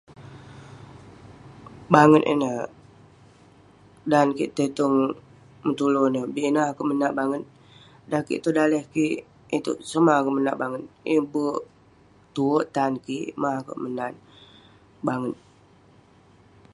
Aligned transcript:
Banget 1.93 2.23
ineh, 2.33 2.59
dan 4.11 4.27
kik 4.37 4.53
tai 4.55 4.69
tong 4.77 4.95
bintulu 5.63 5.99
ineh, 6.09 6.25
bik 6.33 6.47
ineh 6.49 6.65
akouk 6.69 6.87
menat 6.89 7.13
banget..dan 7.19 8.21
kik 8.27 8.41
tong 8.43 8.57
daleh 8.57 8.83
kik 8.93 9.15
itouk, 9.57 9.77
somah 9.91 10.15
akeuk 10.19 10.35
menat 10.37 10.55
banget..yeng 10.61 11.25
berk 11.33 11.61
tuwerk 12.35 12.67
tan 12.75 12.93
kik..mah 13.05 13.53
akeuk 13.61 13.79
menat 13.83 14.13
banget. 15.07 15.35